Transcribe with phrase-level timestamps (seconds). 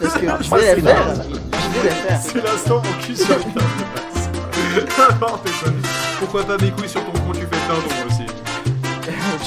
[0.00, 0.26] Parce que.
[2.20, 3.52] C'est l'instant mon cul sur une.
[6.18, 8.26] Pourquoi pas mes couilles sur ton compte, tu fais plein don aussi.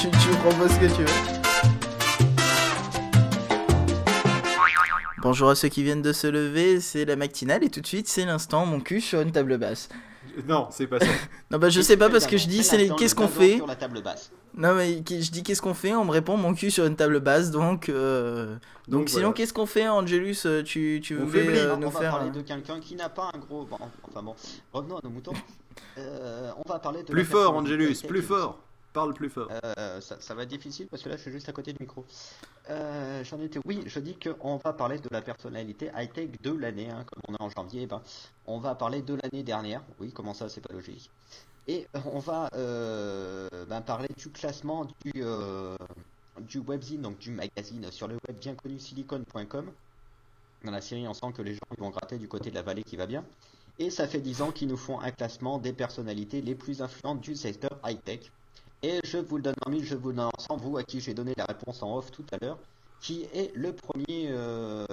[0.00, 1.36] tu, tu proposes ce que tu veux.
[5.18, 8.06] Bonjour à ceux qui viennent de se lever, c'est la matinale et tout de suite
[8.06, 9.88] c'est l'instant mon cul sur une table basse.
[10.46, 11.06] Non, c'est pas ça.
[11.50, 13.76] Non bah je sais pas parce que je dis c'est qu'est-ce qu'on fait Sur la
[13.76, 14.30] table basse.
[14.54, 16.96] Non mais qui- je dis qu'est-ce qu'on fait on me répond mon cul sur une
[16.96, 18.54] table basse donc euh,
[18.88, 19.34] donc, Donc, sinon voilà.
[19.34, 21.58] qu'est-ce qu'on fait Angelus euh, tu tu voulais faiblit.
[21.58, 23.64] euh, on nous va faire parler de quelqu'un qui n'a pas un gros.
[23.64, 23.76] bon,
[24.08, 24.34] enfin bon,
[24.72, 25.32] revenons à nos moutons.
[25.98, 27.10] Euh, on va parler de.
[27.10, 28.58] Plus fort, Angelus, plus fort.
[29.14, 29.48] Plus fort.
[29.50, 32.06] Euh, ça, va être difficile parce que là je suis juste à côté du micro.
[32.70, 33.60] Euh, J'en étais.
[33.66, 36.88] Oui, je dis qu'on va parler de la personnalité high-tech de l'année.
[36.88, 38.00] hein, comme on est en janvier, ben,
[38.46, 39.82] on va parler de l'année dernière.
[40.00, 41.10] Oui, comment ça, c'est pas logique.
[41.68, 45.76] Et on va euh, ben, parler du classement du, euh,
[46.40, 49.70] du webzine, donc du magazine sur le web bien connu silicon.com.
[50.64, 52.82] Dans la série, on sent que les gens vont gratter du côté de la vallée
[52.82, 53.24] qui va bien.
[53.78, 57.20] Et ça fait 10 ans qu'ils nous font un classement des personnalités les plus influentes
[57.20, 58.32] du secteur high-tech.
[58.82, 60.82] Et je vous le donne en mille, je vous le donne en cent, vous à
[60.84, 62.58] qui j'ai donné la réponse en off tout à l'heure,
[63.00, 64.84] qui est le premier, euh,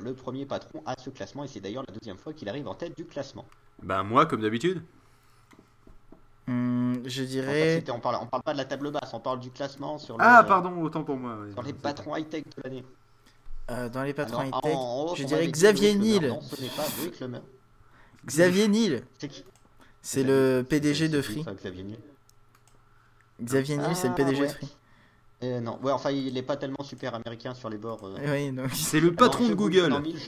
[0.00, 2.74] le premier patron à ce classement, et c'est d'ailleurs la deuxième fois qu'il arrive en
[2.74, 3.44] tête du classement.
[3.82, 4.82] Bah moi, comme d'habitude.
[6.46, 9.20] Hmm, je En fait, dirais on, parle, on parle pas de la table basse, on
[9.20, 11.38] parle du classement sur, le- Ah, pardon, autant pour moi.
[11.42, 11.52] oui.
[11.52, 12.84] sur les patrons high-tech de l'année.
[13.70, 15.94] euh, dans les patrons Alors, en off, je dirais Xavier.
[15.94, 16.84] Niel Non, ce n'est pas.
[18.26, 19.44] Xavier Niel C'est qui
[20.02, 21.98] c'est le PDG de Free ça, Xavier Niel?
[23.42, 24.46] Xavier Niel c'est le Ah, PDG de.
[24.48, 24.68] Free
[25.42, 28.04] Euh, Non, ouais, enfin, il est pas tellement super américain sur les bords.
[28.04, 28.16] euh.
[28.32, 30.00] oui donc C'est le patron Non, de Google.
[30.02, 30.18] mille,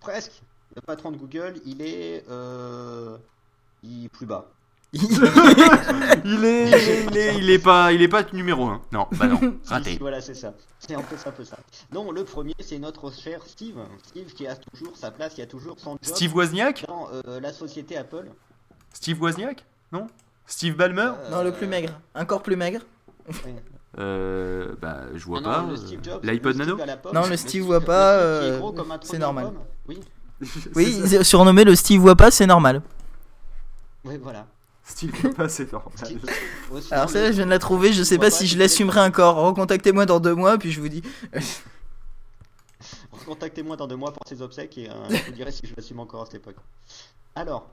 [0.00, 0.42] Presque.
[0.74, 3.16] Le patron de Google, il est, euh...
[3.82, 4.50] il est plus bas.
[4.94, 8.82] Il est, il est, il est pas, il est pas numéro 1.
[8.92, 9.96] Non, bah non, raté.
[9.98, 10.52] voilà, c'est ça.
[10.78, 11.56] C'est un peu ça, un peu ça.
[11.92, 13.78] Non, le premier, c'est notre cher Steve.
[14.04, 17.40] Steve qui a toujours sa place, qui a toujours son job Steve Wozniak dans euh,
[17.40, 18.30] la société Apple.
[18.92, 20.06] Steve Wozniak Non?
[20.52, 22.80] Steve Ballmer Euh, non le plus maigre encore plus maigre.
[23.98, 26.10] Euh, bah je vois Ah non, pas.
[26.10, 26.78] euh, L'iPod Nano
[27.14, 28.60] Non, le Steve voit pas, euh,
[29.02, 29.44] c'est normal.
[29.46, 29.58] pomme.
[29.88, 30.00] Oui,
[30.76, 32.82] oui surnommé le Steve voit pas c'est normal
[34.04, 34.46] oui, voilà.
[34.84, 35.92] Steve voit pas, c'est normal.
[35.96, 36.18] Steve-
[36.90, 39.36] alors le- je viens de la trouver je sais pas pas, si je l'assumerai encore
[39.36, 41.02] recontactez-moi dans deux mois puis je vous dis
[43.26, 46.00] Contactez-moi dans deux mois pour ses obsèques et euh, je vous dirai si je l'assume
[46.00, 46.56] encore à cette époque.
[47.36, 47.68] Alors,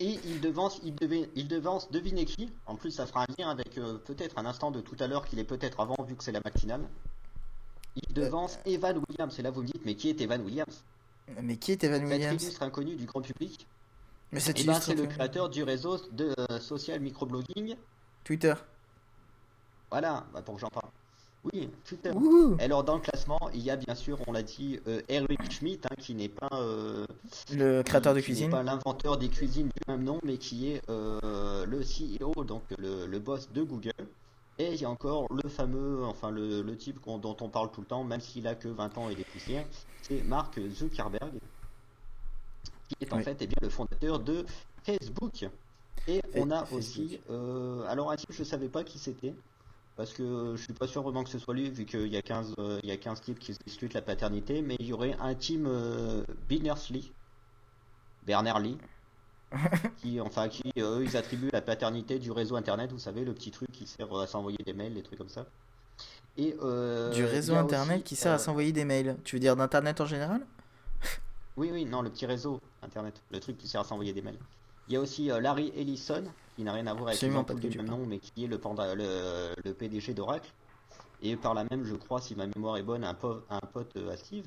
[0.00, 3.50] et il devance, il, devait, il devance, devinez qui En plus, ça fera un lien
[3.50, 6.24] avec euh, peut-être un instant de tout à l'heure qu'il est peut-être avant vu que
[6.24, 6.82] c'est la matinale.
[7.96, 9.38] Il devance Evan Williams.
[9.38, 10.82] Et là, vous me dites, mais qui est Evan Williams?
[11.40, 12.42] Mais qui est Evan Cet Williams?
[12.42, 13.66] illustre inconnu du grand public.
[14.32, 17.76] mais cet Eh ben, c'est le créateur du réseau de euh, social microblogging.
[18.24, 18.54] Twitter
[19.90, 20.90] Voilà, bah, pour que j'en parle.
[21.52, 22.10] Oui, Twitter.
[22.14, 25.52] Ouh, Alors dans le classement, il y a bien sûr, on l'a dit, euh, Eric
[25.52, 27.06] Schmidt, hein, qui n'est pas euh,
[27.52, 30.82] le créateur de qui cuisine pas l'inventeur des cuisines du même nom, mais qui est
[30.88, 33.92] euh, le CEO, donc le, le boss de Google.
[34.58, 37.80] Et il y a encore le fameux, enfin le, le type dont on parle tout
[37.82, 39.66] le temps, même s'il a que 20 ans et des poussières,
[40.00, 41.32] c'est Mark Zuckerberg,
[42.88, 43.24] qui est en Oui.
[43.24, 44.46] fait eh bien, le fondateur de
[44.84, 45.46] Facebook.
[46.06, 46.78] Et on a Facebook.
[46.78, 49.34] aussi, euh, alors un type, je savais pas qui c'était,
[49.96, 52.22] parce que je suis pas sûr vraiment que ce soit lui, vu qu'il y a
[52.22, 55.16] 15, euh, il y a 15 types qui discutent la paternité, mais il y aurait
[55.20, 57.12] un team euh, Berners-Lee,
[58.26, 58.78] Berners-Lee,
[60.02, 63.32] qui, enfin, qui, euh, eux, ils attribuent la paternité du réseau internet, vous savez, le
[63.32, 65.46] petit truc qui sert à s'envoyer des mails, des trucs comme ça.
[66.36, 69.40] Et, euh, du réseau internet aussi, qui sert à euh, s'envoyer des mails tu veux
[69.40, 70.44] dire d'internet en général?
[71.56, 74.38] Oui, oui, non, le petit réseau internet, le truc qui sert à s'envoyer des mails.
[74.88, 76.24] Il y a aussi euh, Larry Ellison,
[76.56, 78.58] qui n'a rien à voir avec Absolument du tu même nom, mais qui est le,
[78.58, 80.50] panda- le, le PDG d'Oracle.
[81.22, 83.96] Et par là même, je crois, si ma mémoire est bonne, un, po- un pote
[83.96, 84.46] euh, à Steve.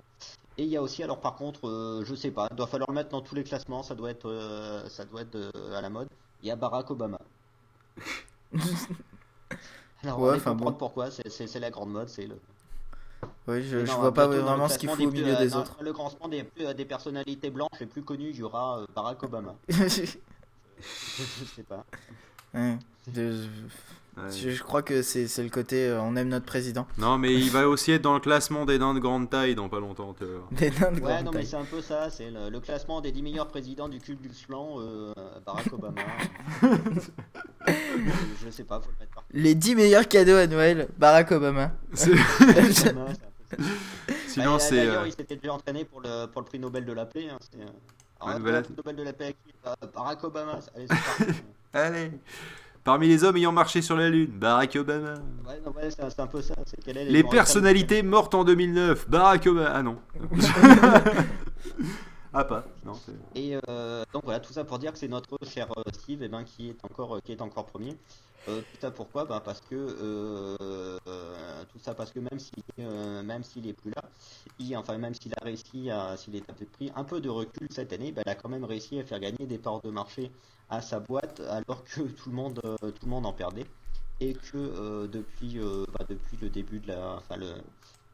[0.59, 2.89] Et il y a aussi, alors par contre, euh, je sais pas, il doit falloir
[2.89, 5.81] le mettre dans tous les classements, ça doit être, euh, ça doit être euh, à
[5.81, 6.07] la mode.
[6.43, 7.17] Il y a Barack Obama.
[10.03, 10.77] Alors, Ouais, on va enfin comprendre bon.
[10.77, 12.39] pourquoi, c'est la grande mode, c'est le.
[13.47, 15.55] Oui je, Mais je non, vois pas vraiment ce qu'il faut au des milieu des
[15.55, 18.43] euh, autres dans Le classement des, plus- des personnalités blanches les plus connues, il y
[18.43, 19.55] aura euh, Barack Obama.
[19.69, 19.87] je
[21.55, 21.85] sais pas.
[22.53, 22.77] Ouais,
[23.07, 23.45] de-
[24.17, 24.31] Ouais.
[24.35, 27.31] je, je crois que c'est c'est le côté euh, on aime notre président Non, mais
[27.35, 30.15] il va aussi être dans le classement des nains de grande taille dans pas longtemps.
[30.17, 30.47] tu vois.
[30.53, 32.09] des nains de Ouais, grande non, mais c'est un peu ça.
[32.09, 35.13] C'est le, le classement des 10 meilleurs présidents du culte du clan, euh,
[35.45, 36.01] Barack Obama.
[37.67, 37.71] je,
[38.45, 41.71] je sais pas, faut le mettre par les 10 meilleurs cadeaux à Noël Barack Obama
[41.93, 42.11] C'est-
[42.89, 43.11] Obama,
[44.27, 44.75] Sinon, Bah, c'est.
[44.77, 47.27] D'ailleurs, euh, il s'était déjà entraîné pour le, pour le prix Nobel de la paix.
[47.31, 47.65] Hein, c'est, euh,
[48.19, 48.57] alors, Ouais, après, voilà.
[48.59, 50.59] le prix Nobel de la paix Bah, Barack Obama.
[50.75, 51.33] Allez, c'est parti.
[51.73, 52.11] Allez
[52.83, 55.15] Parmi les hommes ayant marché sur la Lune, Barack Obama.
[55.45, 56.55] Ouais, non, ouais, c'est c'est un peu ça.
[56.65, 59.71] c'est est Les personnalités mortes en 2009, Barack Obama.
[59.73, 59.97] Ah non.
[62.33, 62.65] ah pas.
[62.85, 62.93] Non.
[63.35, 66.27] Et euh, donc voilà, tout ça pour dire que c'est notre cher euh, Steve eh
[66.27, 67.95] ben, qui, est encore, euh, qui est encore premier.
[68.47, 69.25] Euh, tout ça pourquoi?
[69.25, 70.97] Ben, Parce que
[71.71, 74.03] tout ça parce que même si euh, même s'il est plus là,
[74.59, 77.29] il, enfin même s'il a réussi à s'il est un peu pris un peu de
[77.29, 79.89] recul cette année, ben, il a quand même réussi à faire gagner des parts de
[79.89, 80.31] marché
[80.69, 83.65] à sa boîte alors que tout le monde tout le monde en perdait
[84.21, 85.59] et que depuis
[85.93, 87.53] bah, depuis le début de la enfin le,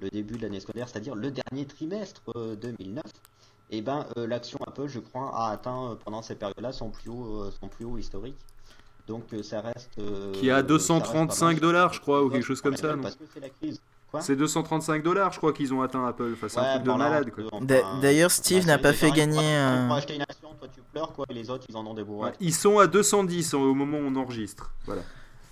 [0.04, 3.04] le début de l'année scolaire, c'est-à-dire le dernier trimestre euh, 2009
[3.76, 7.10] et ben euh, l'action Apple, je crois, a atteint euh, pendant ces périodes-là son plus
[7.10, 8.38] haut, euh, son plus haut historique.
[9.08, 9.90] Donc euh, ça reste.
[10.00, 11.60] euh, Qui est à ça reste pas 235 mal.
[11.60, 13.82] dollars, je crois, ou quelque chose comme ça, Parce que c'est la crise.
[14.12, 16.34] Quoi C'est 235 dollars, je crois qu'ils ont atteint Apple.
[16.34, 17.32] Enfin, c'est un truc de malade,
[18.02, 19.58] D'ailleurs, Steve n'a pas fait gagner.
[19.88, 22.04] Pour acheter une action, toi tu pleures, quoi, et les autres ils en ont des.
[22.04, 24.72] Ouais, Ils sont à 210 au moment où on enregistre.
[24.86, 25.02] Voilà.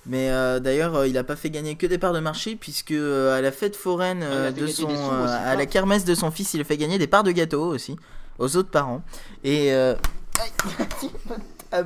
[0.08, 2.92] Mais euh, d'ailleurs, euh, il a pas fait gagner que des parts de marché, puisque
[2.92, 6.16] euh, à la fête foraine Ah, euh, de son, euh, aussi, à la kermesse de
[6.16, 7.96] son fils, il a fait gagner des parts de gâteau aussi
[8.40, 9.04] aux autres parents.
[9.44, 9.94] Et euh,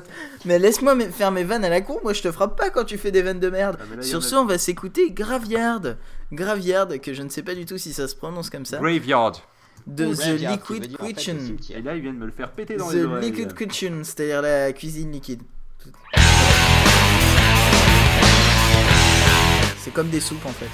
[0.45, 1.99] mais laisse-moi me- faire mes vannes à la con.
[2.03, 3.77] Moi, je te frappe pas quand tu fais des vannes de merde.
[3.81, 5.95] Ah, là, Sur a- ce, on va s'écouter Graveyard.
[6.31, 8.77] Graveyard, que je ne sais pas du tout si ça se prononce comme ça.
[8.77, 9.41] Graveyard.
[9.85, 11.57] De The Liquid en fait, Kitchen.
[11.69, 13.29] Et là, ils viennent me le faire péter dans les The oreilles.
[13.31, 15.41] Liquid Kitchen, c'est-à-dire la cuisine liquide.
[19.85, 20.65] C'est comme des soupes en fait.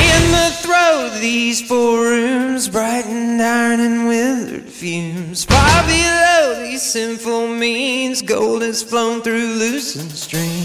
[0.00, 5.44] In the throat of these four rooms, bright and iron and withered fumes.
[5.44, 10.63] Far below these sinful means, gold has flown through loosened streams.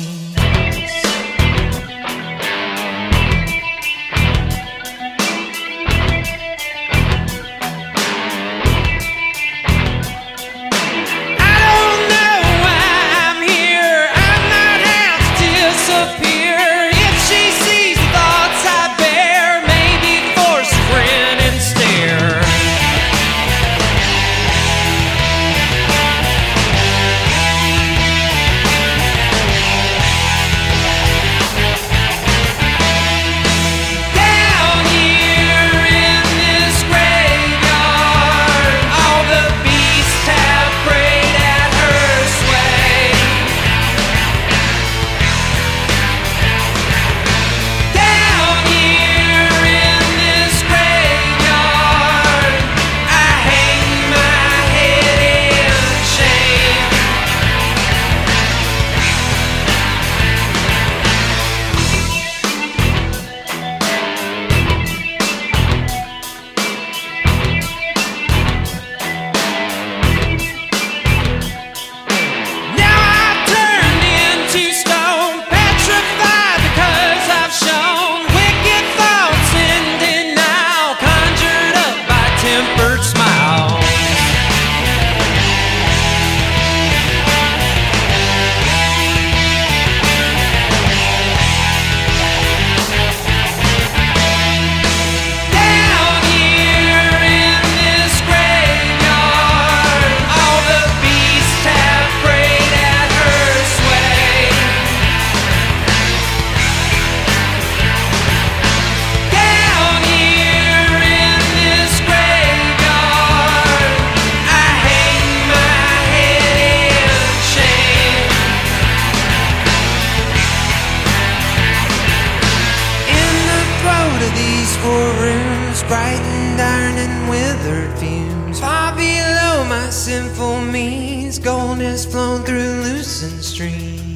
[128.60, 134.09] Far below my sinful means, gold has flown through loosened streams.